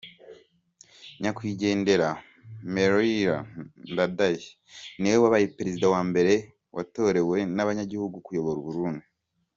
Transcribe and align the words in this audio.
Nyakwigendera 1.19 2.09
Melchior 2.73 3.39
Ndadaye 3.91 4.41
niwe 4.99 5.17
wabaye 5.23 5.45
Perezida 5.57 5.85
wa 5.93 6.01
mbere 6.09 6.33
watorewe 6.75 7.37
n’abanyagihugu 7.55 8.17
kuyobora 8.25 8.59
u 8.61 8.65
Burundi. 8.67 9.05